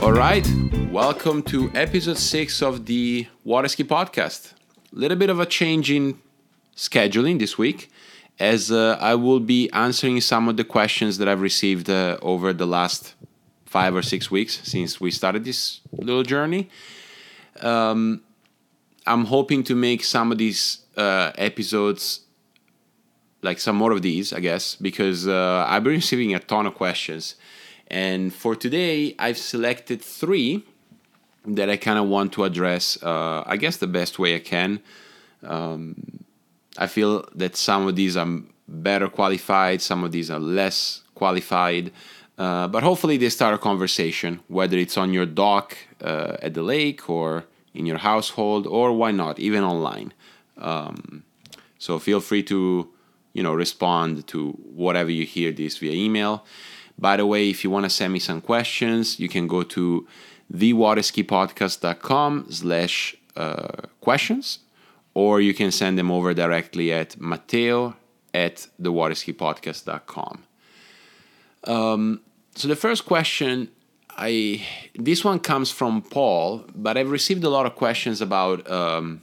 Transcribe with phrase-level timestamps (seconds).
[0.00, 0.46] All right,
[0.90, 4.52] welcome to episode six of the Waterski podcast.
[4.92, 6.18] A little bit of a change in
[6.76, 7.90] scheduling this week,
[8.38, 12.52] as uh, I will be answering some of the questions that I've received uh, over
[12.52, 13.14] the last
[13.66, 16.70] five or six weeks since we started this little journey.
[17.60, 18.22] Um,
[19.06, 22.20] I'm hoping to make some of these uh, episodes
[23.42, 26.74] like some more of these, I guess, because uh, I've been receiving a ton of
[26.74, 27.34] questions.
[27.88, 30.64] And for today, I've selected three
[31.46, 34.80] that I kind of want to address, uh, I guess, the best way I can.
[35.42, 36.24] Um,
[36.78, 38.28] I feel that some of these are
[38.66, 41.92] better qualified, some of these are less qualified.
[42.38, 46.62] Uh, but hopefully, they start a conversation, whether it's on your dock uh, at the
[46.62, 47.44] lake or
[47.74, 50.12] in your household, or why not, even online.
[50.56, 51.24] Um,
[51.78, 52.88] so feel free to
[53.32, 56.44] you know respond to whatever you hear this via email.
[56.98, 60.06] By the way, if you want to send me some questions, you can go to
[60.52, 63.68] thewaterskipodcast.com slash uh,
[64.00, 64.58] questions,
[65.14, 67.96] or you can send them over directly at Matteo
[68.34, 70.44] at thewaterskipodcast.com.
[71.64, 72.20] Um,
[72.54, 73.68] so the first question,
[74.10, 79.22] I this one comes from Paul, but I've received a lot of questions about um,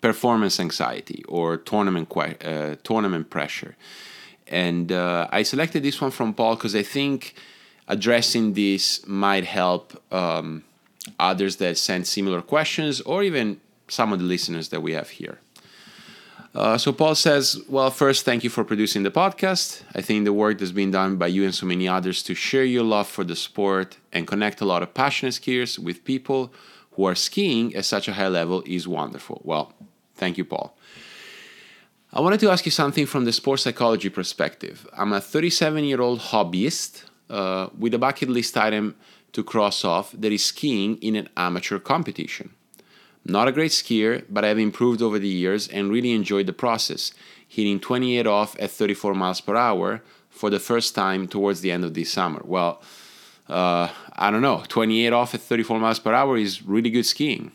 [0.00, 3.76] performance anxiety or tournament que- uh, tournament pressure,
[4.46, 7.34] and uh, I selected this one from Paul because I think
[7.88, 10.64] addressing this might help um,
[11.18, 15.38] others that send similar questions or even some of the listeners that we have here.
[16.52, 19.82] Uh, so Paul says, "Well, first, thank you for producing the podcast.
[19.94, 22.64] I think the work that's been done by you and so many others to share
[22.64, 26.52] your love for the sport and connect a lot of passionate skiers with people
[26.92, 29.72] who are skiing at such a high level is wonderful." Well,
[30.16, 30.76] thank you, Paul.
[32.12, 34.88] I wanted to ask you something from the sports psychology perspective.
[34.96, 38.96] I'm a 37 year old hobbyist uh, with a bucket list item
[39.32, 42.50] to cross off that is skiing in an amateur competition.
[43.24, 47.12] Not a great skier, but I've improved over the years and really enjoyed the process,
[47.46, 51.84] hitting 28 off at 34 miles per hour for the first time towards the end
[51.84, 52.40] of this summer.
[52.44, 52.80] Well,
[53.48, 57.52] uh, I don't know, 28 off at 34 miles per hour is really good skiing,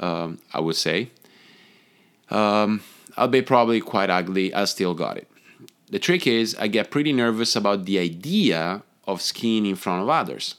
[0.00, 1.10] um, I would say.
[2.30, 2.82] Um,
[3.16, 5.28] I'll be probably quite ugly, I still got it.
[5.90, 10.08] The trick is, I get pretty nervous about the idea of skiing in front of
[10.08, 10.56] others,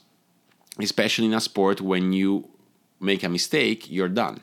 [0.78, 2.48] especially in a sport when you
[3.00, 4.42] make a mistake, you're done.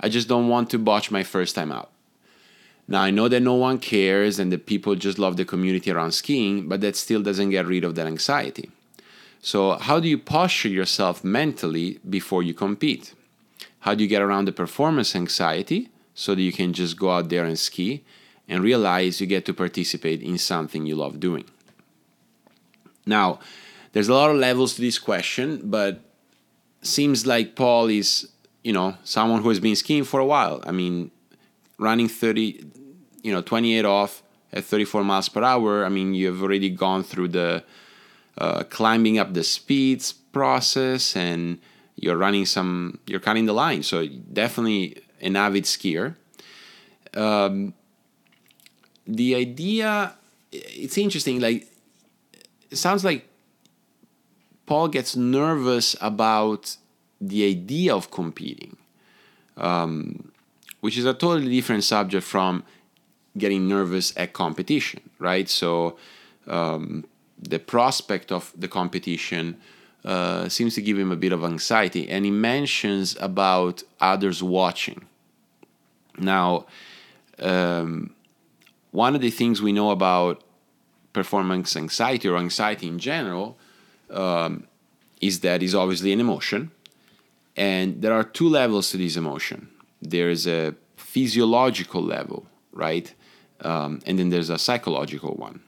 [0.00, 1.90] I just don't want to botch my first time out.
[2.86, 6.12] Now, I know that no one cares and that people just love the community around
[6.12, 8.70] skiing, but that still doesn't get rid of that anxiety.
[9.42, 13.14] So, how do you posture yourself mentally before you compete?
[13.80, 17.28] How do you get around the performance anxiety so that you can just go out
[17.28, 18.04] there and ski
[18.48, 21.44] and realize you get to participate in something you love doing?
[23.04, 23.38] Now,
[23.92, 26.00] there's a lot of levels to this question, but
[26.82, 28.28] seems like Paul is,
[28.62, 30.62] you know, someone who has been skiing for a while.
[30.66, 31.10] I mean,
[31.78, 32.64] running 30,
[33.22, 34.22] you know, 28 off
[34.52, 35.84] at 34 miles per hour.
[35.84, 37.64] I mean, you've already gone through the
[38.36, 41.58] uh, climbing up the speeds process and
[41.96, 43.82] you're running some, you're cutting the line.
[43.82, 46.14] So definitely an avid skier.
[47.14, 47.74] Um,
[49.06, 50.14] the idea,
[50.52, 51.40] it's interesting.
[51.40, 51.66] Like,
[52.70, 53.27] it sounds like
[54.68, 56.76] Paul gets nervous about
[57.22, 58.76] the idea of competing,
[59.56, 60.30] um,
[60.80, 62.62] which is a totally different subject from
[63.38, 65.48] getting nervous at competition, right?
[65.48, 65.96] So
[66.46, 67.06] um,
[67.38, 69.56] the prospect of the competition
[70.04, 75.06] uh, seems to give him a bit of anxiety, and he mentions about others watching.
[76.18, 76.66] Now,
[77.38, 78.14] um,
[78.90, 80.44] one of the things we know about
[81.14, 83.56] performance anxiety or anxiety in general
[84.10, 84.66] um,
[85.20, 86.70] is that is obviously an emotion,
[87.56, 89.68] and there are two levels to this emotion.
[90.00, 93.12] There is a physiological level, right,
[93.60, 95.60] um, and then there's a psychological one.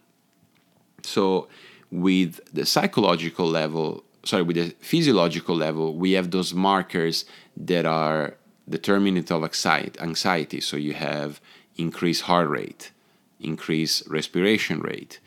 [1.02, 1.48] So,
[1.90, 7.24] with the psychological level, sorry, with the physiological level, we have those markers
[7.56, 8.36] that are
[8.68, 10.60] determinant of anxiety.
[10.60, 11.40] So you have
[11.76, 12.92] increased heart rate,
[13.40, 15.18] increased respiration rate,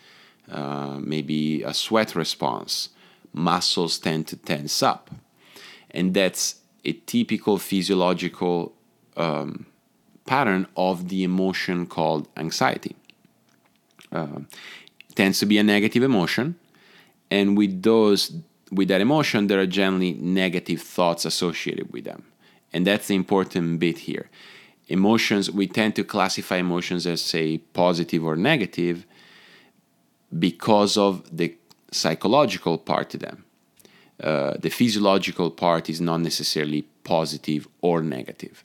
[0.52, 2.90] uh, maybe a sweat response,
[3.34, 5.10] muscles tend to tense up.
[5.92, 8.74] And that's a typical physiological
[9.18, 9.66] um,
[10.26, 12.96] pattern of the emotion called anxiety.
[14.14, 14.40] uh,
[15.16, 16.56] tends to be a negative emotion,
[17.30, 18.36] and with those
[18.72, 22.24] with that emotion, there are generally negative thoughts associated with them,
[22.72, 24.30] and that's the important bit here.
[24.88, 29.06] Emotions we tend to classify emotions as say positive or negative
[30.38, 31.56] because of the
[31.94, 33.46] psychological part to them.
[34.22, 38.64] Uh, the physiological part is not necessarily positive or negative.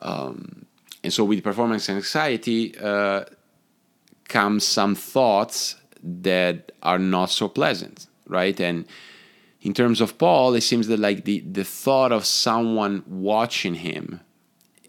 [0.00, 0.66] Um,
[1.02, 3.24] and so with performance anxiety uh,
[4.28, 8.58] comes some thoughts that are not so pleasant, right?
[8.60, 8.86] And
[9.62, 14.20] in terms of Paul, it seems that like the, the thought of someone watching him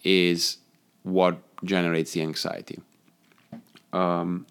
[0.03, 0.57] is
[1.03, 2.79] what generates the anxiety.
[3.93, 4.45] Um,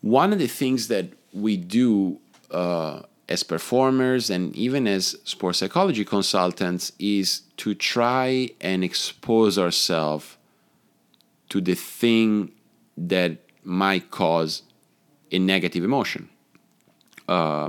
[0.00, 2.18] one of the things that we do
[2.50, 10.36] uh, as performers and even as sports psychology consultants is to try and expose ourselves
[11.48, 12.52] to the thing
[12.96, 14.62] that might cause
[15.30, 16.28] a negative emotion.
[17.28, 17.68] Uh,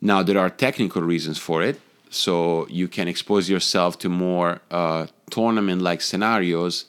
[0.00, 1.80] now, there are technical reasons for it.
[2.10, 6.86] So you can expose yourself to more uh, tournament-like scenarios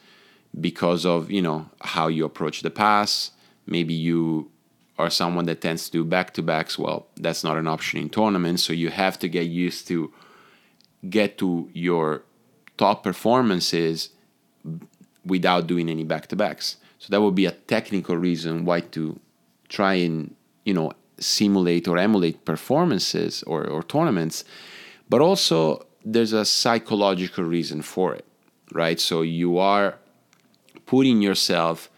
[0.59, 3.31] because of you know how you approach the pass.
[3.65, 4.50] Maybe you
[5.01, 6.77] are someone that tends to do back-to-backs.
[6.77, 8.63] Well, that's not an option in tournaments.
[8.63, 10.13] So you have to get used to
[11.09, 12.24] get to your
[12.77, 14.09] top performances
[15.25, 16.77] without doing any back-to-backs.
[17.00, 19.19] So that would be a technical reason why to
[19.69, 24.44] try and you know simulate or emulate performances or, or tournaments,
[25.09, 28.25] but also there's a psychological reason for it,
[28.71, 29.00] right?
[29.00, 29.98] So you are
[30.86, 31.89] putting yourself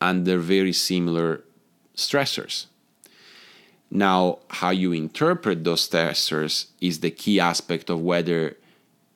[0.00, 1.44] under very similar
[1.96, 2.66] stressors.
[3.90, 8.56] Now, how you interpret those stressors is the key aspect of whether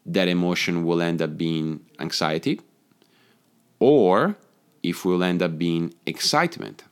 [0.05, 2.61] that emotion will end up being anxiety
[3.79, 4.37] or
[4.83, 6.85] if will end up being excitement.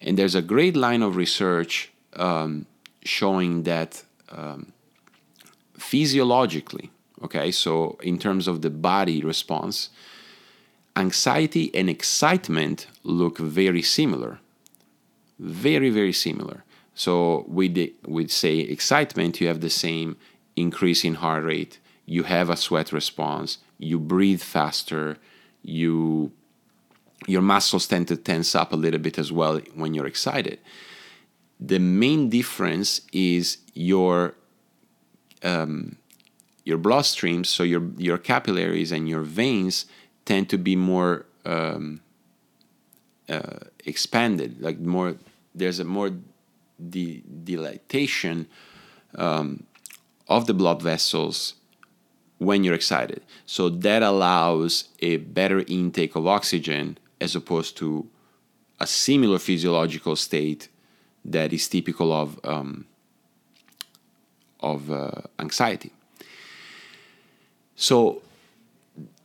[0.00, 2.66] And there's a great line of research um,
[3.04, 4.72] showing that um,
[5.78, 6.90] physiologically,
[7.22, 9.90] okay, so in terms of the body response,
[10.96, 14.40] anxiety and excitement look very similar.
[15.40, 16.64] Very, very similar.
[16.94, 20.18] So with the, with say excitement, you have the same
[20.54, 25.16] increase in heart rate, you have a sweat response, you breathe faster,
[25.62, 26.32] you
[27.26, 30.58] your muscles tend to tense up a little bit as well when you're excited.
[31.58, 34.34] The main difference is your
[35.42, 35.96] um,
[36.64, 39.86] your bloodstream, so your your capillaries and your veins
[40.26, 42.02] tend to be more um,
[43.28, 45.16] uh, expanded, like more.
[45.54, 46.10] There's a more
[46.88, 48.46] de- dilatation
[49.16, 49.64] um,
[50.28, 51.54] of the blood vessels
[52.38, 53.22] when you're excited.
[53.46, 58.08] So that allows a better intake of oxygen as opposed to
[58.78, 60.68] a similar physiological state
[61.24, 62.86] that is typical of um,
[64.60, 65.92] of uh, anxiety.
[67.76, 68.22] So,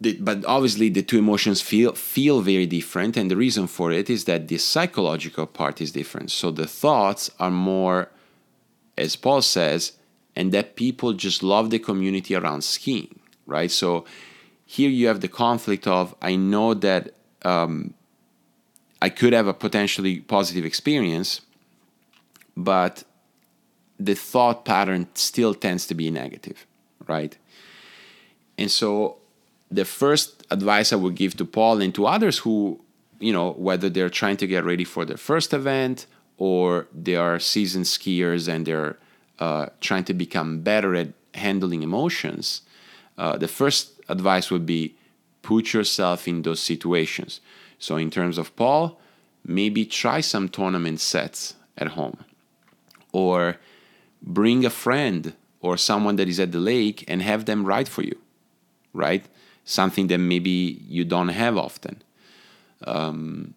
[0.06, 4.08] the, but obviously the two emotions feel feel very different, and the reason for it
[4.10, 6.30] is that the psychological part is different.
[6.32, 8.10] So the thoughts are more,
[8.98, 9.82] as Paul says,
[10.36, 13.72] and that people just love the community around skiing, right?
[13.72, 14.06] So
[14.66, 17.04] here you have the conflict of I know that
[17.44, 17.94] um,
[19.02, 21.42] I could have a potentially positive experience,
[22.56, 23.04] but
[24.00, 26.66] the thought pattern still tends to be negative,
[27.08, 27.38] right?
[28.58, 29.18] And so
[29.72, 32.80] the first advice I would give to Paul and to others who,
[33.20, 36.06] you know, whether they're trying to get ready for their first event
[36.38, 38.98] or they are seasoned skiers and they're
[39.40, 42.62] uh, trying to become better at handling emotions,
[43.18, 44.96] uh, the first advice would be
[45.42, 47.42] put yourself in those situations.
[47.80, 49.00] So, in terms of Paul,
[49.46, 52.18] maybe try some tournament sets at home
[53.12, 53.58] or
[54.22, 58.04] bring a friend or someone that is at the lake and have them ride for
[58.04, 58.18] you,
[58.94, 59.26] right?
[59.66, 62.02] Something that maybe you don't have often.
[62.86, 63.54] Um,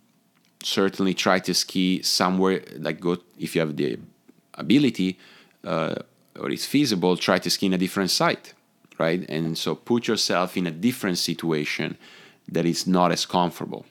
[0.62, 3.99] certainly try to ski somewhere, like go if you have the
[4.55, 5.19] ability
[5.65, 5.95] uh,
[6.38, 8.55] or it's feasible, try to ski in a different site
[8.99, 9.25] right?
[9.29, 11.97] And so put yourself in a different situation
[12.49, 13.87] that is not as comfortable.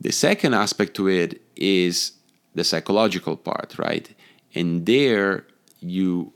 [0.00, 2.12] The second aspect to it is
[2.54, 4.08] the psychological part, right?
[4.54, 5.46] And there
[5.80, 6.32] you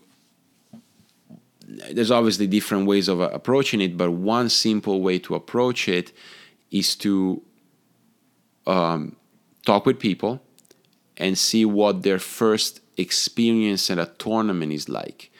[1.93, 6.13] there's obviously different ways of approaching it, but one simple way to approach it
[6.71, 7.43] is to
[8.67, 9.17] um,
[9.67, 10.41] talk with people
[11.17, 15.31] and see what their first experience at a tournament is like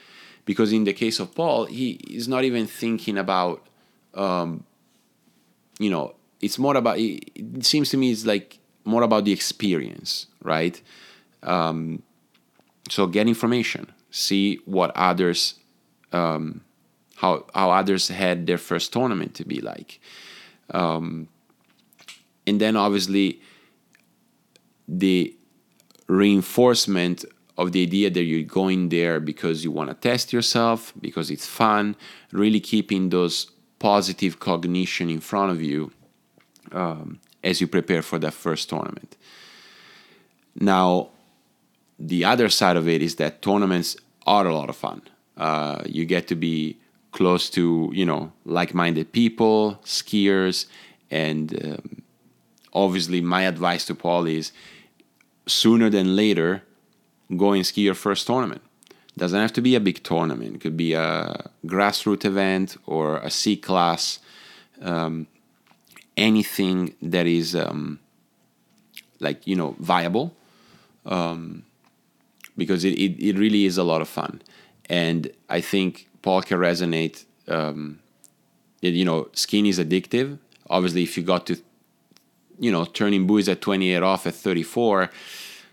[0.49, 3.67] because in the case of Paul, he is not even thinking about,
[4.15, 4.65] um,
[5.79, 6.97] you know, it's more about.
[6.99, 10.81] It seems to me it's like more about the experience, right?
[11.43, 12.03] Um,
[12.89, 15.57] so get information, see what others,
[16.13, 16.63] um,
[17.17, 20.01] how how others had their first tournament to be like,
[20.71, 21.29] um,
[22.47, 23.41] and then obviously
[24.87, 25.35] the
[26.07, 27.25] reinforcement
[27.59, 31.47] of the idea that you're going there because you want to test yourself, because it's
[31.47, 31.97] fun,
[32.33, 35.91] really keeping those positive cognition in front of you
[36.73, 39.17] um, as you prepare for that first tournament.
[40.55, 41.11] Now,
[41.99, 43.97] the other side of it is that tournaments
[44.27, 45.03] are a lot of fun.
[45.39, 46.77] Uh, you get to be
[47.13, 50.67] close to you know like-minded people, skiers,
[51.11, 52.03] and um,
[52.73, 54.53] obviously my advice to Paul is
[55.47, 56.63] sooner than later
[57.37, 58.63] go and ski your first tournament.
[59.17, 60.57] Doesn't have to be a big tournament.
[60.57, 64.21] It could be a grassroots event or a C class.
[64.81, 65.27] Um,
[66.17, 67.99] anything that is um,
[69.19, 70.35] like you know viable,
[71.05, 71.65] um,
[72.57, 74.41] because it, it, it really is a lot of fun,
[74.89, 77.25] and I think Paul can resonate.
[77.47, 78.01] Um,
[78.83, 80.39] it, you know, skiing is addictive.
[80.71, 81.57] Obviously, if you got to,
[82.59, 85.11] you know, turning buoys at 28 off at 34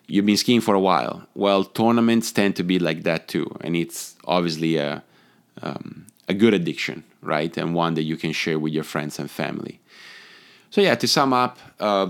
[0.07, 1.27] you've been skiing for a while.
[1.33, 5.03] Well, tournaments tend to be like that too, and it's obviously a
[5.61, 7.55] um, a good addiction, right?
[7.57, 9.79] And one that you can share with your friends and family.
[10.69, 12.09] So yeah, to sum up, uh,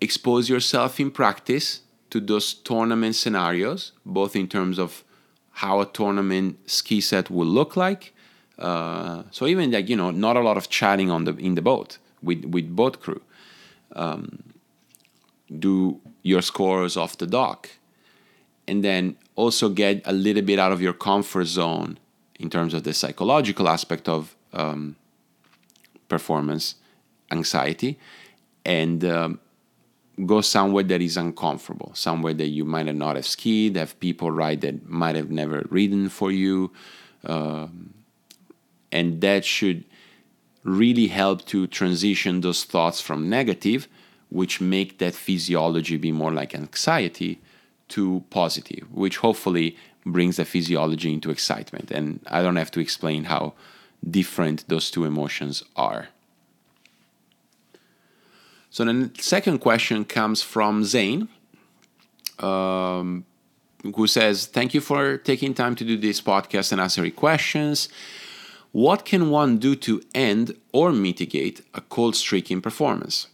[0.00, 1.80] expose yourself in practice
[2.14, 5.02] to those tournament scenarios, both in terms of
[5.50, 8.14] how a tournament ski set will look like.
[8.56, 11.62] Uh, so even like you know, not a lot of chatting on the in the
[11.62, 13.20] boat with with boat crew.
[13.96, 14.54] Um,
[15.58, 17.68] do your scores off the dock
[18.68, 21.98] and then also get a little bit out of your comfort zone
[22.38, 24.94] in terms of the psychological aspect of um,
[26.08, 26.76] performance
[27.32, 27.98] anxiety
[28.64, 29.40] and um,
[30.26, 34.30] go somewhere that is uncomfortable somewhere that you might have not have skied have people
[34.30, 36.70] ride that might have never ridden for you
[37.24, 37.92] um,
[38.92, 39.84] and that should
[40.62, 43.88] really help to transition those thoughts from negative
[44.34, 47.40] which make that physiology be more like anxiety
[47.88, 51.90] to positive, which hopefully brings the physiology into excitement.
[51.92, 53.54] And I don't have to explain how
[54.08, 56.08] different those two emotions are.
[58.74, 61.28] So the second question comes from Zane,
[62.40, 63.24] um,
[63.94, 67.88] who says, Thank you for taking time to do this podcast and answering questions.
[68.72, 73.28] What can one do to end or mitigate a cold streak in performance?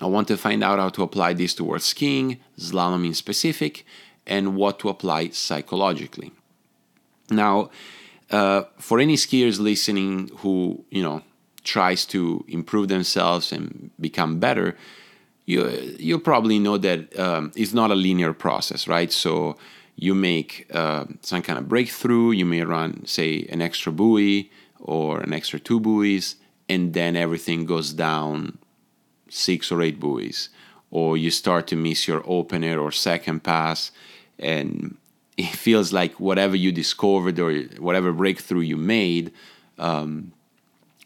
[0.00, 3.84] I want to find out how to apply this towards skiing, slalom in specific,
[4.26, 6.32] and what to apply psychologically.
[7.28, 7.68] Now,
[8.30, 11.20] uh, for any skiers listening who you know
[11.64, 14.76] tries to improve themselves and become better,
[15.44, 19.12] you you probably know that um, it's not a linear process, right?
[19.12, 19.56] So
[19.96, 22.30] you make uh, some kind of breakthrough.
[22.32, 24.50] You may run, say, an extra buoy
[24.80, 26.36] or an extra two buoys,
[26.68, 28.58] and then everything goes down
[29.28, 30.48] six or eight buoys,
[30.90, 33.92] or you start to miss your opener or second pass,
[34.38, 34.96] and
[35.36, 39.32] it feels like whatever you discovered or whatever breakthrough you made
[39.78, 40.32] um,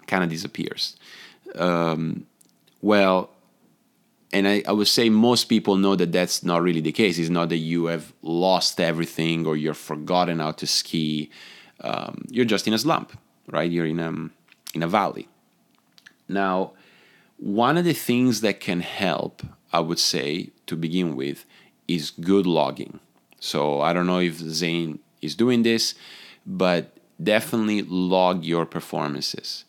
[0.07, 0.97] kind of disappears.
[1.55, 2.27] Um,
[2.83, 3.31] well,
[4.33, 7.19] and I, I, would say most people know that that's not really the case.
[7.19, 11.31] It's not that you have lost everything or you're forgotten how to ski.
[11.81, 13.17] Um, you're just in a slump,
[13.49, 13.71] right?
[13.71, 14.11] You're in a,
[14.75, 15.29] in a valley.
[16.29, 16.73] Now,
[17.39, 21.45] one of the things that can help, I would say, to begin with,
[21.87, 22.99] is good logging.
[23.39, 25.95] So I don't know if Zane is doing this,
[26.45, 29.66] but definitely log your performances.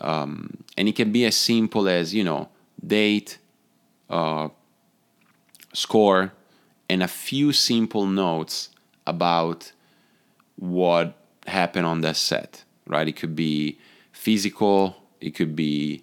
[0.00, 2.48] Um, and it can be as simple as, you know,
[2.84, 3.38] date,
[4.08, 4.48] uh,
[5.72, 6.32] score,
[6.88, 8.70] and a few simple notes
[9.06, 9.72] about
[10.56, 11.14] what
[11.46, 13.08] happened on that set, right?
[13.08, 13.78] It could be
[14.12, 16.02] physical, it could be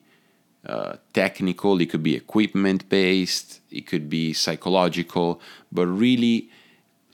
[0.65, 6.49] uh, technical, it could be equipment based, it could be psychological, but really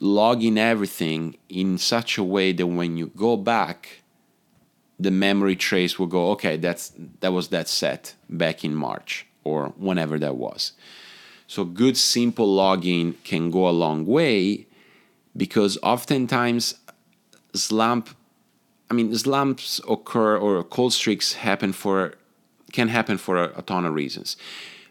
[0.00, 4.01] logging everything in such a way that when you go back,
[4.98, 9.72] the memory trace will go, okay, that's that was that set back in March or
[9.76, 10.72] whenever that was.
[11.46, 14.66] So good simple logging can go a long way
[15.36, 16.74] because oftentimes
[17.54, 18.10] slump
[18.90, 22.14] I mean slumps occur or cold streaks happen for
[22.72, 24.36] can happen for a, a ton of reasons.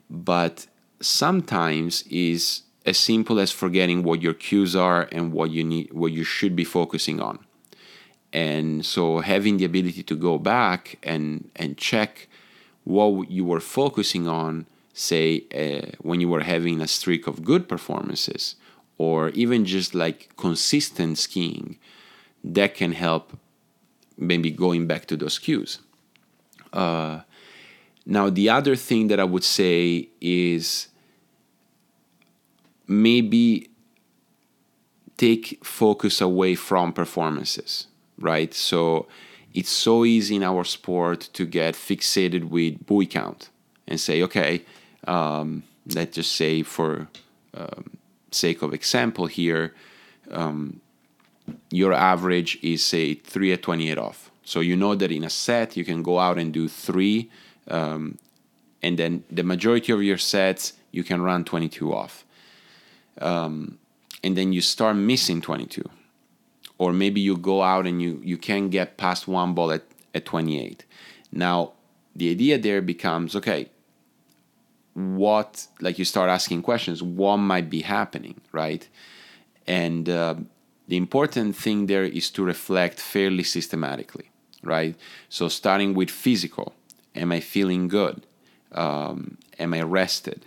[0.10, 0.67] But
[1.00, 6.12] sometimes is as simple as forgetting what your cues are and what you need what
[6.12, 7.39] you should be focusing on.
[8.34, 12.28] And so having the ability to go back and and check
[12.84, 17.68] what you were focusing on say uh, when you were having a streak of good
[17.68, 18.56] performances
[18.98, 21.78] or even just like consistent skiing
[22.44, 23.38] that can help
[24.18, 25.80] maybe going back to those cues.
[26.74, 27.22] Uh,
[28.06, 30.88] now the other thing that i would say is
[32.88, 33.70] maybe
[35.18, 37.88] take focus away from performances
[38.22, 38.54] right?
[38.54, 39.08] So
[39.54, 43.50] it's so easy in our sport to get fixated with buoy count
[43.88, 44.62] and say okay
[45.08, 45.63] um,
[45.96, 47.08] let's just say for
[47.54, 47.98] um,
[48.32, 49.74] sake of example here
[50.32, 50.80] um,
[51.70, 54.32] your average is say 3 at 28 off.
[54.44, 57.30] So you know that in a set you can go out and do 3
[57.68, 58.18] um,
[58.82, 62.25] and then the majority of your sets you can run 22 off.
[63.20, 63.78] Um,
[64.24, 65.90] and then you start missing 22
[66.82, 69.84] or maybe you go out and you, you can't get past one ball at,
[70.16, 70.84] at 28
[71.32, 71.74] now
[72.16, 73.70] the idea there becomes okay
[74.96, 78.90] what like you start asking questions what might be happening right?
[79.68, 80.36] And uh,
[80.88, 84.32] the important thing there is to reflect fairly systematically
[84.64, 84.96] right?
[85.30, 86.74] So starting with physical
[87.16, 88.26] am i feeling good?
[88.72, 90.46] Um, am i rested?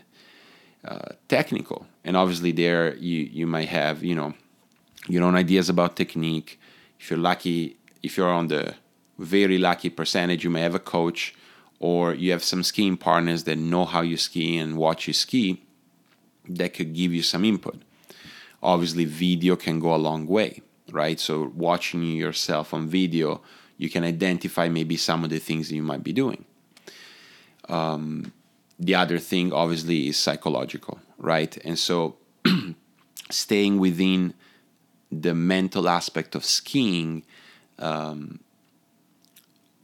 [0.85, 4.35] Uh, technical and obviously there you you might have you know
[5.09, 6.61] your own ideas about technique
[6.99, 8.75] if you're lucky if you're on the
[9.19, 11.35] very lucky percentage you may have a coach
[11.79, 15.65] or you have some skiing partners that know how you ski and watch you ski
[16.49, 17.81] that could give you some input.
[18.63, 21.21] Obviously, video can go a long way, right?
[21.21, 23.43] So, watching yourself on video,
[23.77, 26.45] you can identify maybe some of the things that you might be doing.
[27.69, 28.33] Um,
[28.79, 31.57] the other thing, obviously, is psychological, right?
[31.65, 32.17] And so,
[33.31, 34.35] staying within
[35.23, 37.25] the mental aspect of skiing,
[37.79, 38.41] um,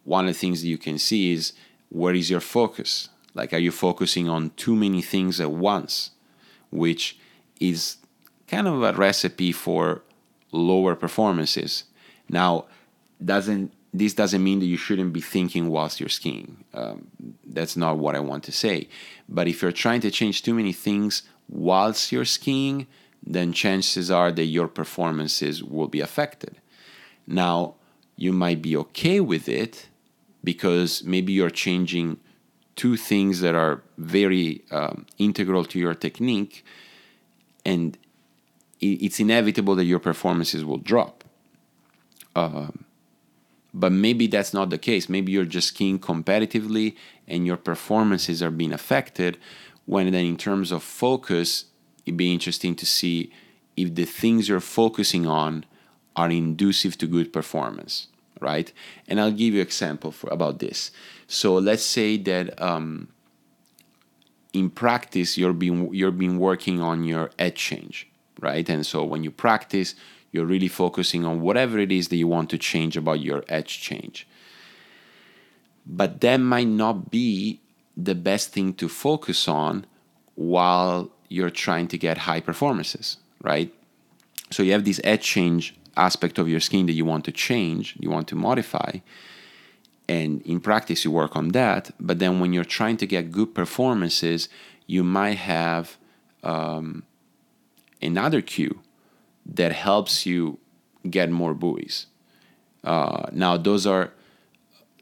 [0.05, 1.53] one of the things that you can see is
[1.89, 3.09] where is your focus?
[3.35, 6.11] Like, are you focusing on too many things at once,
[6.71, 7.19] which
[7.61, 7.97] is
[8.49, 10.03] kind of a recipe for
[10.51, 11.85] lower performances?
[12.29, 12.67] Now,
[13.25, 16.65] doesn't this doesn't mean that you shouldn't be thinking whilst you're skiing.
[16.73, 17.09] Um,
[17.45, 18.89] that's not what I want to say.
[19.29, 22.87] But if you're trying to change too many things whilst you're skiing,
[23.23, 26.61] then chances are that your performances will be affected.
[27.27, 27.75] Now,
[28.17, 29.89] you might be okay with it
[30.43, 32.19] because maybe you're changing
[32.77, 36.65] two things that are very um, integral to your technique
[37.65, 37.99] and
[38.81, 41.25] it's inevitable that your performances will drop
[42.35, 42.85] um,
[43.75, 46.97] but maybe that's not the case maybe you're just skiing competitively
[47.29, 49.37] and your performances are being affected
[49.87, 51.67] when then in terms of focus
[52.11, 53.33] it'd be interesting to see
[53.77, 55.65] if the things you're focusing on
[56.17, 58.09] are inducive to good performance
[58.41, 58.73] right?
[59.07, 60.91] And I'll give you an example for about this.
[61.27, 63.09] So let's say that um,
[64.53, 68.09] in practice you're being you're been working on your edge change,
[68.41, 68.69] right?
[68.69, 69.95] And so when you practice,
[70.33, 73.81] you're really focusing on whatever it is that you want to change about your edge
[73.81, 74.27] change.
[75.87, 77.61] But that might not be
[77.97, 79.87] the best thing to focus on
[80.35, 83.73] while you're trying to get high performances, right?
[84.51, 87.97] So you have this edge change aspect of your skin that you want to change,
[87.99, 88.99] you want to modify.
[90.09, 91.93] And in practice, you work on that.
[92.01, 94.49] But then when you're trying to get good performances,
[94.89, 95.97] you might have
[96.43, 97.05] um,
[98.03, 98.81] another cue
[99.47, 100.59] that helps you
[101.09, 102.07] get more buoys.
[102.83, 104.13] Uh, now, those are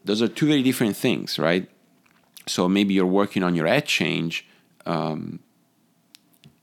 [0.05, 1.67] those are two very different things, right?
[2.47, 4.45] So maybe you're working on your edge change
[4.85, 5.39] um,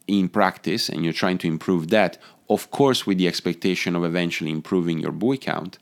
[0.07, 4.51] in practice, and you're trying to improve that, of course, with the expectation of eventually
[4.51, 5.79] improving your buoy count.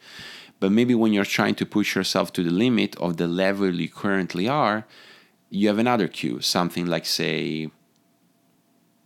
[0.60, 3.88] But maybe when you're trying to push yourself to the limit of the level you
[3.88, 4.86] currently are,
[5.50, 7.70] you have another cue, something like, say,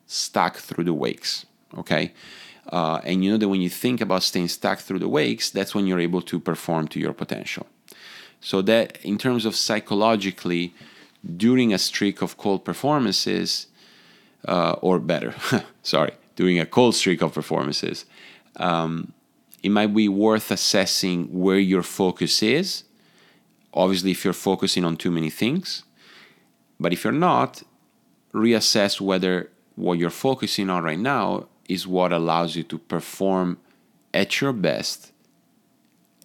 [0.06, 1.46] stuck through the wakes.
[1.76, 2.12] Okay.
[2.70, 5.74] Uh, and you know that when you think about staying stuck through the wakes, that's
[5.74, 7.66] when you're able to perform to your potential.
[8.40, 10.74] So, that in terms of psychologically,
[11.36, 13.66] during a streak of cold performances,
[14.46, 15.34] uh, or better,
[15.82, 18.04] sorry, during a cold streak of performances,
[18.56, 19.12] um,
[19.62, 22.84] it might be worth assessing where your focus is.
[23.74, 25.84] Obviously, if you're focusing on too many things,
[26.78, 27.62] but if you're not,
[28.32, 33.58] reassess whether what you're focusing on right now is what allows you to perform
[34.14, 35.12] at your best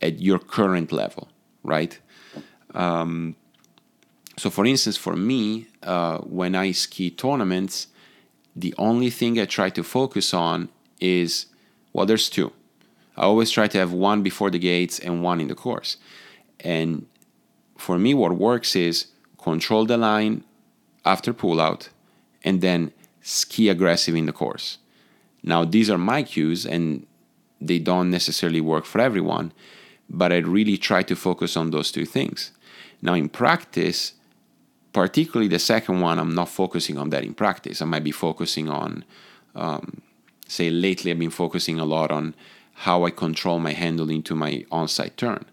[0.04, 1.30] at your current level,
[1.63, 1.97] right?
[2.73, 3.36] Um,
[4.38, 7.88] so, for instance, for me, uh, when I ski tournaments,
[8.56, 11.48] the only thing I try to focus on is
[11.94, 12.52] well, there's two.
[13.16, 15.98] I always try to have one before the gates and one in the course.
[16.60, 17.06] And
[17.78, 20.44] for me, what works is control the line
[21.06, 21.89] after pull out,
[22.44, 24.80] and then ski aggressive in the course.
[25.44, 27.06] Now, these are my cues, and
[27.62, 29.52] they don't necessarily work for everyone,
[30.10, 32.52] but I really try to focus on those two things.
[33.02, 34.13] Now, in practice,
[34.93, 37.82] particularly the second one, I'm not focusing on that in practice.
[37.82, 39.03] I might be focusing on,
[39.56, 40.01] um,
[40.47, 42.36] say, lately I've been focusing a lot on
[42.73, 45.45] how I control my handle into my onside turn.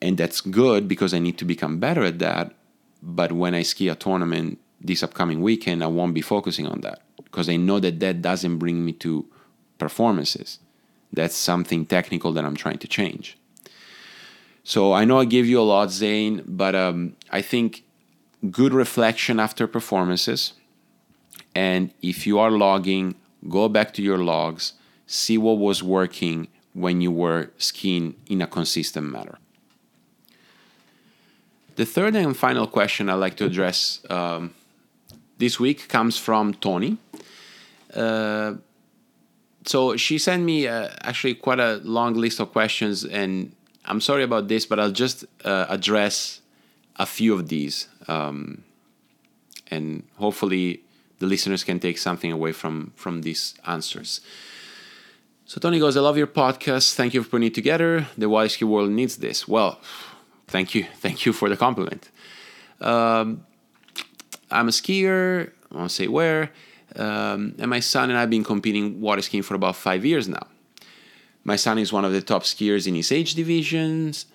[0.00, 2.54] And that's good because I need to become better at that.
[3.02, 7.02] But when I ski a tournament this upcoming weekend, I won't be focusing on that
[7.16, 9.26] because I know that that doesn't bring me to
[9.78, 10.58] performances.
[11.12, 13.36] That's something technical that I'm trying to change.
[14.64, 17.84] So I know I gave you a lot, Zane, but um, I think
[18.50, 20.52] good reflection after performances.
[21.54, 23.16] And if you are logging,
[23.48, 24.74] go back to your logs,
[25.06, 29.38] see what was working when you were skiing in a consistent manner.
[31.76, 34.54] The third and final question I'd like to address um,
[35.38, 36.98] this week comes from Tony.
[37.94, 38.54] Uh,
[39.64, 43.52] so she sent me uh, actually quite a long list of questions, and
[43.84, 46.40] I'm sorry about this, but I'll just uh, address
[46.96, 48.64] a few of these, um,
[49.70, 50.80] and hopefully
[51.18, 54.20] the listeners can take something away from from these answers.
[55.44, 56.94] So Tony goes, I love your podcast.
[56.94, 58.06] Thank you for putting it together.
[58.18, 59.48] The ski world needs this.
[59.48, 59.80] Well,
[60.46, 62.10] thank you, thank you for the compliment.
[62.82, 63.46] Um,
[64.50, 65.50] I'm a skier.
[65.72, 66.50] I won't say where.
[66.96, 70.28] Um, and my son and I have been competing water skiing for about five years
[70.28, 70.46] now.
[71.44, 74.26] My son is one of the top skiers in his age divisions,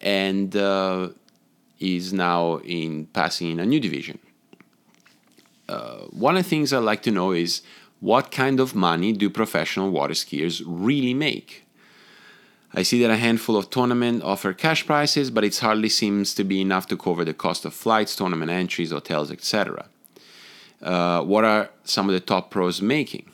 [0.00, 1.10] and uh,
[1.80, 4.18] is now in passing in a new division.
[5.68, 7.62] Uh, one of the things I'd like to know is
[8.00, 11.64] what kind of money do professional water skiers really make?
[12.72, 16.44] I see that a handful of tournaments offer cash prizes, but it hardly seems to
[16.44, 19.86] be enough to cover the cost of flights, tournament entries, hotels, etc.
[20.80, 23.28] Uh, what are some of the top pros making?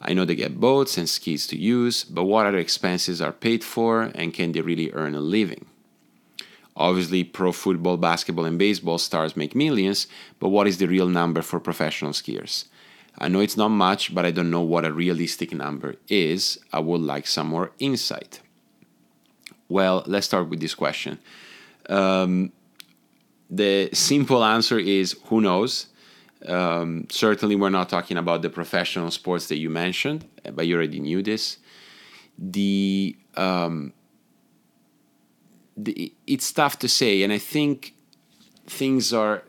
[0.00, 3.64] I know they get boats and skis to use, but what other expenses are paid
[3.64, 5.66] for and can they really earn a living?
[6.76, 10.06] Obviously, pro football, basketball, and baseball stars make millions,
[10.38, 12.66] but what is the real number for professional skiers?
[13.18, 16.58] I know it's not much, but I don't know what a realistic number is.
[16.72, 18.40] I would like some more insight.
[19.68, 21.18] Well, let's start with this question.
[21.88, 22.52] Um,
[23.48, 25.86] the simple answer is who knows?
[26.46, 31.00] Um, certainly, we're not talking about the professional sports that you mentioned, but you already
[31.00, 31.56] knew this.
[32.38, 33.94] The, um,
[35.76, 37.94] the it's tough to say, and I think
[38.66, 39.42] things are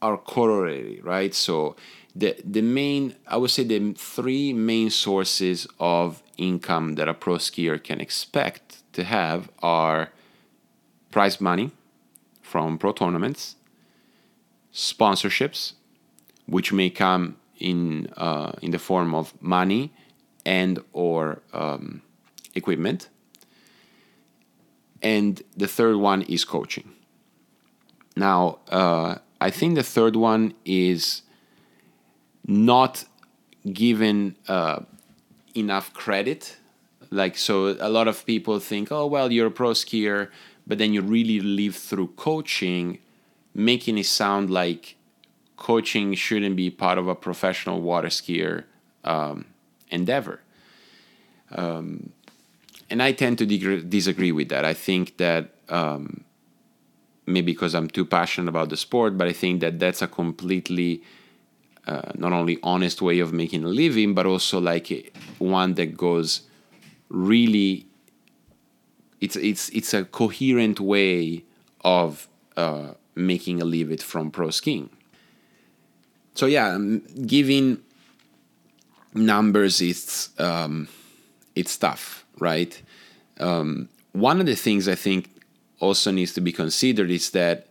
[0.00, 1.34] are corollary, right?
[1.34, 1.76] So
[2.14, 7.36] the the main I would say the three main sources of income that a pro
[7.36, 10.10] skier can expect to have are
[11.10, 11.70] prize money
[12.42, 13.56] from pro tournaments
[14.74, 15.74] sponsorships,
[16.46, 19.92] which may come in uh, in the form of money
[20.44, 22.02] and or um,
[22.54, 23.08] equipment.
[25.04, 26.90] And the third one is coaching.
[28.16, 31.22] Now, uh, I think the third one is
[32.46, 33.04] not
[33.72, 34.80] given uh,
[35.54, 36.56] enough credit.
[37.10, 40.30] Like, so a lot of people think, oh, well, you're a pro skier,
[40.66, 42.98] but then you really live through coaching
[43.54, 44.96] making it sound like
[45.56, 48.64] coaching shouldn't be part of a professional water skier
[49.04, 49.46] um,
[49.90, 50.40] endeavor.
[51.52, 52.12] Um,
[52.90, 54.64] and I tend to disagree with that.
[54.64, 56.24] I think that um,
[57.26, 61.02] maybe because I'm too passionate about the sport, but I think that that's a completely
[61.86, 66.42] uh, not only honest way of making a living, but also like one that goes
[67.08, 67.86] really.
[69.20, 71.44] It's it's it's a coherent way
[71.82, 74.90] of uh, making a living from pro skiing.
[76.34, 76.76] So yeah,
[77.26, 77.78] giving
[79.14, 80.88] numbers it's um,
[81.54, 82.72] it's tough, right?
[83.40, 85.22] Um, one of the things I think
[85.80, 87.66] also needs to be considered is that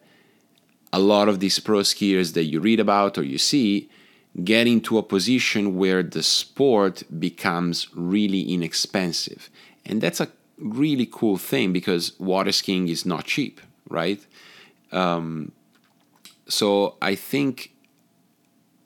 [0.92, 3.90] a lot of these pro skiers that you read about or you see
[4.44, 9.50] get into a position where the sport becomes really inexpensive.
[9.86, 14.22] And that's a really cool thing because water skiing is not cheap, right?
[14.92, 15.52] Um,
[16.48, 17.74] so I think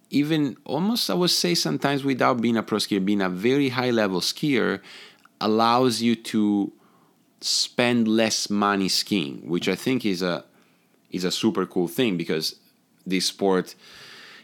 [0.10, 3.91] even almost I would say sometimes without being a pro skier, being a very high
[3.91, 4.82] level skier
[5.39, 6.71] allows you to
[7.41, 10.43] spend less money skiing, which I think is a
[11.12, 12.56] is a super cool thing because
[13.06, 13.76] this sport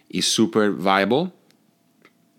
[0.10, 1.34] is super viable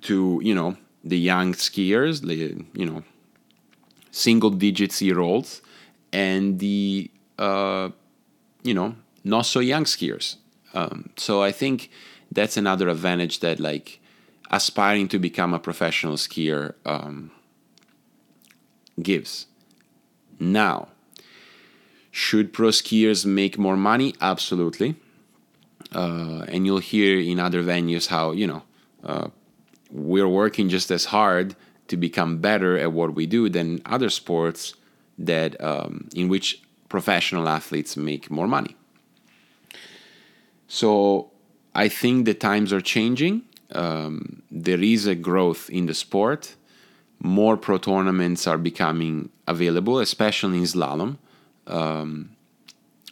[0.02, 3.02] to you know the young skiers, the you know
[4.10, 5.60] single digits year olds,
[6.12, 7.90] and the uh,
[8.62, 10.36] you know not so young skiers.
[10.74, 11.90] Um, so I think
[12.32, 14.00] that's another advantage that like
[14.50, 17.30] aspiring to become a professional skier um,
[19.02, 19.46] gives.
[20.38, 20.88] Now,
[22.10, 24.14] should pro skiers make more money?
[24.20, 24.96] Absolutely.
[25.92, 28.62] Uh, and you'll hear in other venues how you know
[29.04, 29.28] uh,
[29.90, 31.54] we're working just as hard
[31.88, 34.74] to become better at what we do than other sports
[35.18, 38.76] that um, in which professional athletes make more money.
[40.68, 41.30] So
[41.74, 43.42] I think the times are changing.
[43.72, 46.54] Um, there is a growth in the sport.
[47.20, 51.16] More pro tournaments are becoming available, especially in slalom,
[51.66, 52.30] um,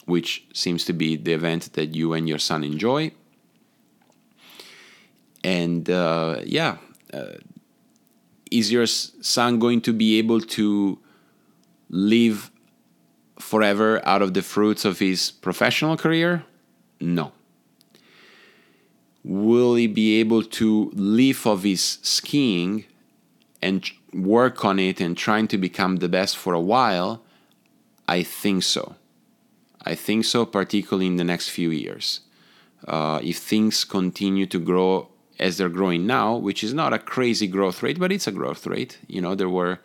[0.05, 3.11] which seems to be the event that you and your son enjoy.
[5.43, 6.77] And uh, yeah,
[7.13, 7.37] uh,
[8.51, 10.99] is your son going to be able to
[11.89, 12.51] live
[13.39, 16.45] forever out of the fruits of his professional career?
[17.01, 17.33] No.
[19.23, 22.85] Will he be able to live of his skiing
[23.63, 27.23] and work on it and trying to become the best for a while?
[28.07, 28.95] I think so.
[29.85, 32.21] I think so, particularly in the next few years.
[32.87, 37.47] Uh, if things continue to grow as they're growing now, which is not a crazy
[37.47, 38.99] growth rate, but it's a growth rate.
[39.07, 39.79] You know, there were,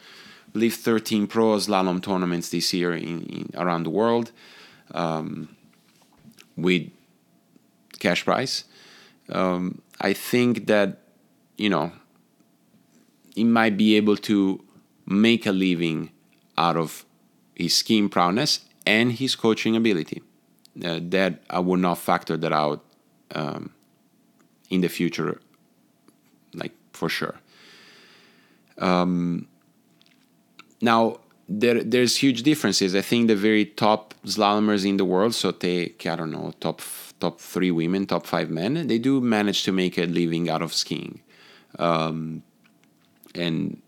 [0.49, 4.33] I believe, 13 pro slalom tournaments this year in, in around the world
[4.93, 5.57] um,
[6.57, 6.91] with
[7.99, 8.65] cash prize.
[9.31, 11.03] Um, I think that,
[11.57, 11.93] you know,
[13.39, 14.37] he might be able to
[15.07, 16.11] make a living
[16.57, 17.05] out of
[17.55, 20.23] his skiing prowess and his coaching ability.
[20.85, 22.85] Uh, that I will not factor that out
[23.35, 23.73] um,
[24.71, 25.41] in the future,
[26.55, 27.37] like for sure.
[28.79, 29.49] Um,
[30.81, 32.95] now there there's huge differences.
[32.95, 36.81] I think the very top slalomers in the world, so take I don't know top
[37.19, 40.73] top three women, top five men, they do manage to make a living out of
[40.73, 41.21] skiing,
[41.81, 42.43] um,
[43.35, 43.81] and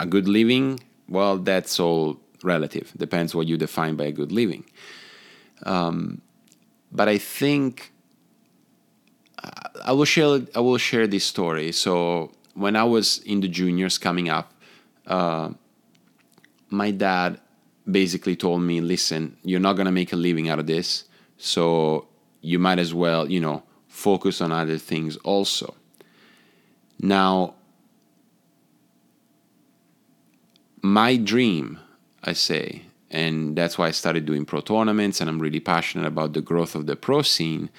[0.00, 0.80] a good living.
[1.08, 2.92] Well, that's all relative.
[2.96, 4.64] Depends what you define by a good living.
[5.64, 6.20] Um,
[6.92, 7.92] but I think
[9.84, 11.72] I will share I will share this story.
[11.72, 14.52] So when I was in the juniors coming up,
[15.06, 15.50] uh,
[16.70, 17.40] my dad
[17.90, 21.04] basically told me, "Listen, you're not gonna make a living out of this,
[21.36, 22.06] so
[22.40, 25.74] you might as well, you know, focus on other things also."
[27.00, 27.54] Now,
[30.82, 31.78] my dream,
[32.24, 36.32] I say, and that's why I started doing pro tournaments, and I'm really passionate about
[36.32, 37.70] the growth of the pro scene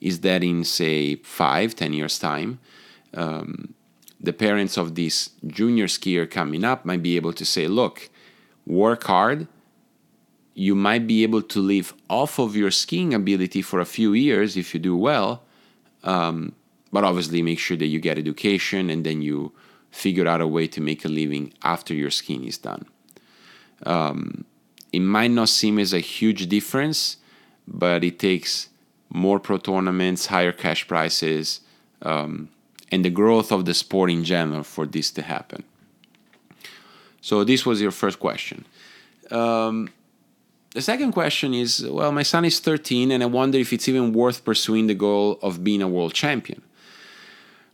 [0.00, 2.58] is that in say five, ten years time,
[3.14, 3.74] um,
[4.20, 8.10] the parents of this junior skier coming up might be able to say, look,
[8.66, 9.46] work hard.
[10.54, 14.56] You might be able to live off of your skiing ability for a few years
[14.56, 15.42] if you do well.
[16.02, 16.54] Um,
[16.92, 19.52] but obviously, make sure that you get education and then you
[19.94, 22.84] figure out a way to make a living after your skiing is done.
[23.86, 24.44] Um,
[24.92, 27.18] it might not seem as a huge difference,
[27.68, 28.68] but it takes
[29.08, 31.60] more pro tournaments, higher cash prices,
[32.02, 32.48] um,
[32.90, 35.62] and the growth of the sport in general for this to happen.
[37.20, 38.64] So, this was your first question.
[39.30, 39.90] Um,
[40.74, 44.12] the second question is well, my son is 13, and I wonder if it's even
[44.12, 46.62] worth pursuing the goal of being a world champion.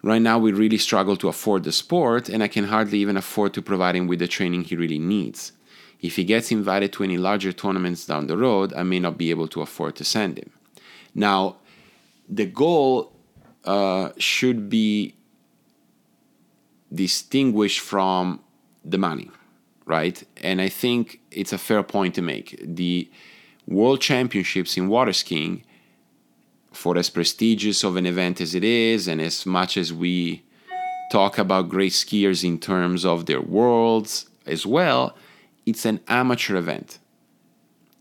[0.02, 3.52] Right now, we really struggle to afford the sport, and I can hardly even afford
[3.54, 5.52] to provide him with the training he really needs.
[6.00, 9.30] If he gets invited to any larger tournaments down the road, I may not be
[9.30, 10.50] able to afford to send him.
[11.14, 11.56] Now,
[12.28, 13.12] the goal
[13.64, 15.14] uh, should be
[16.92, 18.40] distinguished from
[18.84, 19.30] the money,
[19.84, 20.22] right?
[20.42, 22.58] And I think it's a fair point to make.
[22.62, 23.10] The
[23.66, 25.64] World Championships in water skiing,
[26.72, 30.42] for as prestigious of an event as it is, and as much as we
[31.10, 35.16] talk about great skiers in terms of their worlds as well,
[35.66, 36.98] it's an amateur event.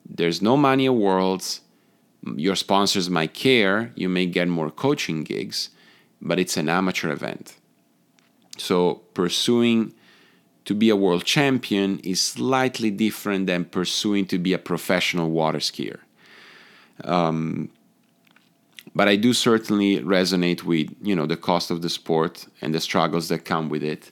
[0.08, 1.62] There's no money at Worlds
[2.36, 5.70] your sponsors might care, you may get more coaching gigs,
[6.22, 7.56] but it's an amateur event.
[8.58, 9.94] So pursuing
[10.66, 15.60] to be a world champion is slightly different than pursuing to be a professional water
[15.60, 16.00] skier.
[17.04, 17.70] Um,
[18.96, 22.80] but I do certainly resonate with you know the cost of the sport and the
[22.80, 24.12] struggles that come with it.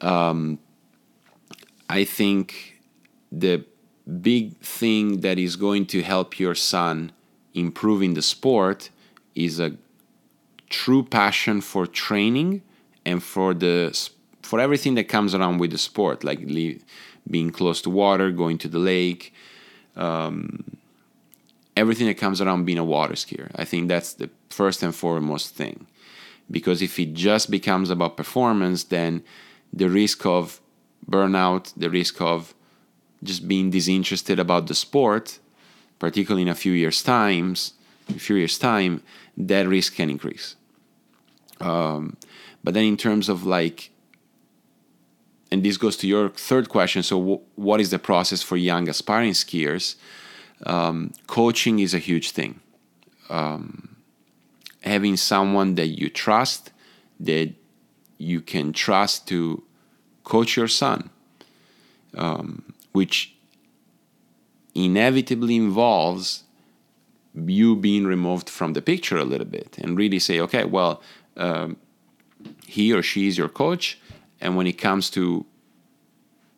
[0.00, 0.58] Um,
[1.88, 2.80] I think
[3.30, 3.64] the
[4.20, 7.12] big thing that is going to help your son
[7.54, 8.90] improving the sport
[9.34, 9.76] is a
[10.68, 12.62] true passion for training
[13.04, 13.98] and for the
[14.42, 16.40] for everything that comes around with the sport, like
[17.30, 19.32] being close to water, going to the lake,
[19.96, 20.76] um,
[21.76, 23.50] everything that comes around being a water skier.
[23.56, 25.86] I think that's the first and foremost thing.
[26.50, 29.24] Because if it just becomes about performance, then
[29.72, 30.60] the risk of
[31.08, 32.54] burnout, the risk of
[33.22, 35.38] just being disinterested about the sport,
[35.98, 37.72] particularly in a few years' times,
[38.08, 39.02] a few years' time,
[39.36, 40.56] that risk can increase.
[41.60, 42.16] Um,
[42.62, 43.90] but then in terms of like,
[45.50, 47.02] and this goes to your third question.
[47.02, 49.94] So, w- what is the process for young aspiring skiers?
[50.64, 52.60] Um, coaching is a huge thing.
[53.28, 53.96] Um,
[54.82, 56.70] having someone that you trust,
[57.20, 57.52] that
[58.18, 59.62] you can trust to
[60.24, 61.10] coach your son,
[62.16, 63.34] um, which
[64.74, 66.44] inevitably involves
[67.34, 71.02] you being removed from the picture a little bit and really say, okay, well,
[71.36, 71.76] um,
[72.66, 73.98] he or she is your coach,
[74.40, 75.44] and when it comes to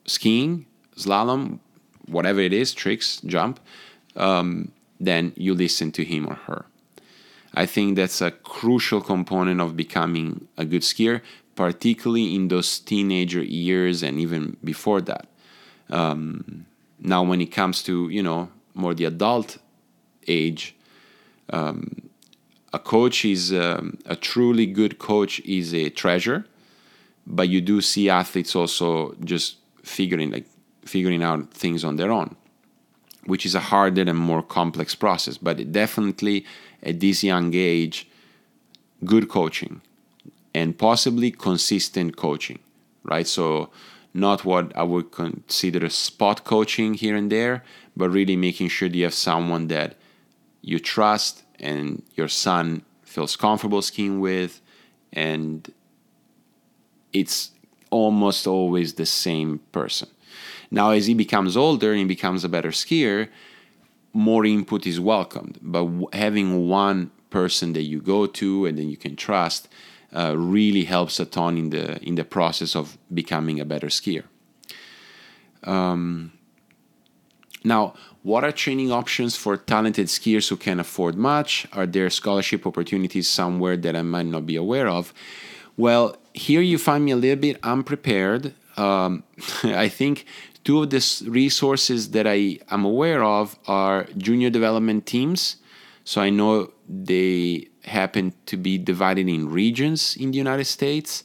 [0.07, 1.61] skiing, slalom,
[2.07, 3.61] whatever it is, tricks, jump,
[4.17, 6.67] um, then you listen to him or her.
[7.55, 11.23] I think that's a crucial component of becoming a good skier,
[11.55, 15.27] particularly in those teenager years and even before that.
[15.89, 16.67] Um,
[16.99, 19.59] now, when it comes to you know more the adult
[20.27, 20.75] age,
[21.51, 22.11] um,
[22.73, 26.47] a coach is um, a truly good coach is a treasure,
[27.27, 30.47] but you do see athletes also just figuring like
[30.87, 32.37] figuring out things on their own
[33.27, 35.37] which is a harder and more complex process.
[35.37, 36.47] But definitely
[36.83, 38.09] at this young age,
[39.05, 39.83] good coaching
[40.55, 42.61] and possibly consistent coaching,
[43.03, 43.27] right?
[43.27, 43.71] So,
[44.15, 47.63] not what I would consider spot coaching here and there,
[47.95, 49.97] but really making sure you have someone that
[50.63, 54.63] you trust and your son feels comfortable skiing with,
[55.13, 55.71] and
[57.13, 57.51] it's
[57.91, 60.09] almost always the same person.
[60.71, 63.29] Now, as he becomes older and he becomes a better skier,
[64.13, 65.59] more input is welcomed.
[65.63, 69.69] But having one person that you go to and then you can trust
[70.13, 74.25] uh, really helps a ton in the in the process of becoming a better skier.
[75.65, 76.33] Um,
[77.65, 81.67] now, what are training options for talented skiers who can afford much?
[81.73, 85.13] Are there scholarship opportunities somewhere that I might not be aware of?
[85.77, 88.55] Well, here you find me a little bit unprepared.
[88.77, 89.25] Um,
[89.65, 90.27] I think
[90.67, 95.59] Two of the resources that I am aware of are junior development teams.
[96.03, 101.23] So I know they happen to be divided in regions in the United States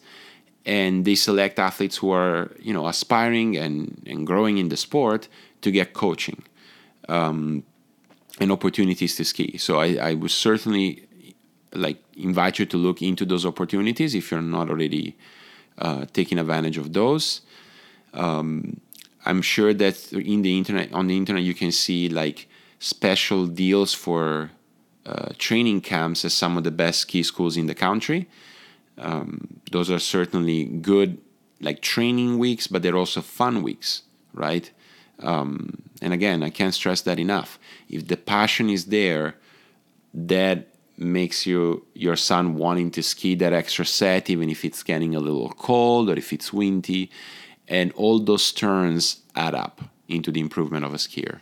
[0.63, 5.27] and they select athletes who are you know aspiring and, and growing in the sport
[5.61, 6.43] to get coaching
[7.09, 7.63] um,
[8.39, 11.07] and opportunities to ski so I, I would certainly
[11.73, 15.17] like invite you to look into those opportunities if you're not already
[15.79, 17.41] uh, taking advantage of those
[18.13, 18.79] um,
[19.25, 22.47] I'm sure that in the internet on the internet you can see like
[22.79, 24.51] special deals for
[25.05, 28.27] uh, training camps at some of the best ski schools in the country.
[28.97, 31.17] Um, those are certainly good
[31.59, 34.03] like training weeks, but they're also fun weeks,
[34.33, 34.71] right?
[35.19, 37.59] Um, and again, I can't stress that enough.
[37.87, 39.35] If the passion is there,
[40.13, 45.15] that makes you your son wanting to ski that extra set, even if it's getting
[45.15, 47.11] a little cold or if it's windy
[47.71, 51.39] and all those turns add up into the improvement of a skier.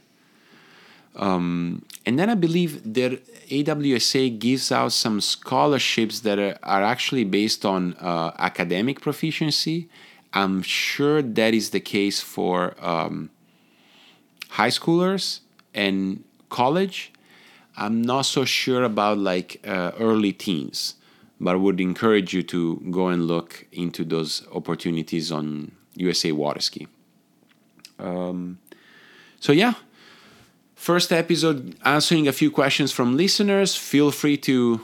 [1.15, 7.23] Um, and then I believe that AWSA gives out some scholarships that are, are actually
[7.23, 9.89] based on uh, academic proficiency.
[10.31, 13.31] I'm sure that is the case for um,
[14.49, 15.39] high schoolers
[15.73, 17.11] and college.
[17.75, 20.93] I'm not so sure about like uh, early teens,
[21.39, 26.61] but I would encourage you to go and look into those opportunities on USA Water
[26.61, 26.87] Ski.
[27.99, 28.59] Um,
[29.39, 29.73] so yeah,
[30.75, 33.75] first episode answering a few questions from listeners.
[33.75, 34.81] Feel free to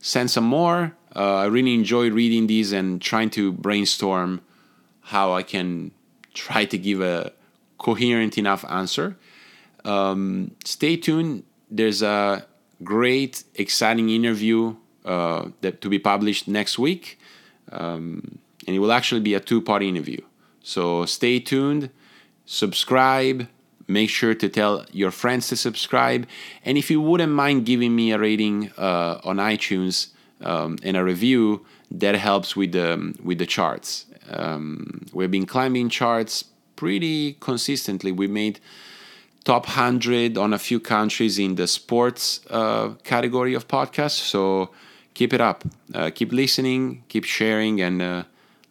[0.00, 0.94] send some more.
[1.14, 4.40] Uh, I really enjoy reading these and trying to brainstorm
[5.02, 5.90] how I can
[6.34, 7.32] try to give a
[7.78, 9.16] coherent enough answer.
[9.84, 11.44] Um, stay tuned.
[11.70, 12.46] There's a
[12.82, 17.18] great, exciting interview uh, that to be published next week,
[17.72, 20.20] um, and it will actually be a two-part interview.
[20.62, 21.90] So stay tuned,
[22.44, 23.48] subscribe,
[23.88, 26.26] make sure to tell your friends to subscribe.
[26.64, 30.08] And if you wouldn't mind giving me a rating uh, on iTunes
[30.40, 34.06] um, and a review, that helps with the, with the charts.
[34.30, 36.44] Um, we've been climbing charts
[36.76, 38.12] pretty consistently.
[38.12, 38.60] We made
[39.44, 44.20] top 100 on a few countries in the sports uh, category of podcasts.
[44.20, 44.70] So
[45.14, 45.64] keep it up.
[45.92, 48.22] Uh, keep listening, keep sharing, and uh,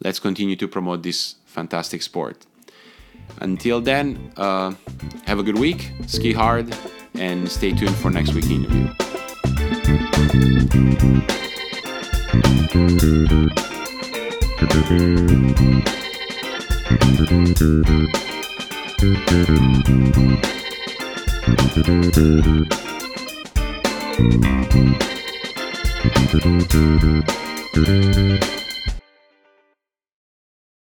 [0.01, 2.38] let's continue to promote this fantastic sport.
[3.41, 4.74] Until then, uh,
[5.26, 6.68] have a good week, ski hard,
[7.16, 8.88] and stay tuned for next week's interview.